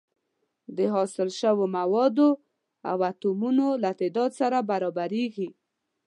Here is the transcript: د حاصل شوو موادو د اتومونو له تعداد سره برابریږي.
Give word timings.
د 0.77 0.79
حاصل 0.93 1.29
شوو 1.39 1.65
موادو 1.77 2.29
د 2.99 3.01
اتومونو 3.11 3.65
له 3.83 3.91
تعداد 3.99 4.31
سره 4.39 4.57
برابریږي. 4.69 5.49